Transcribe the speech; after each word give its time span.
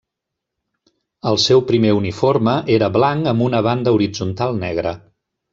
El 1.31 1.37
seu 1.43 1.61
primer 1.71 1.91
uniforme 1.99 2.57
era 2.79 2.91
blanc 2.97 3.31
amb 3.33 3.47
una 3.49 3.63
banda 3.71 3.97
horitzontal 3.99 4.63
negra. 4.69 4.99